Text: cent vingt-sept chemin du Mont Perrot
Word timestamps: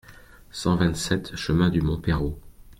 cent 0.49 0.77
vingt-sept 0.77 1.35
chemin 1.35 1.69
du 1.69 1.79
Mont 1.79 1.97
Perrot 2.01 2.39